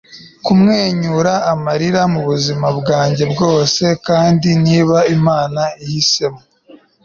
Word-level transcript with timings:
kumwenyura, 0.45 1.33
amarira, 1.53 2.01
mubuzima 2.13 2.67
bwanjye 2.79 3.23
bwose!; 3.33 3.83
kandi, 4.07 4.49
niba 4.65 4.97
imana 5.15 5.61
ihisemo 5.83 6.41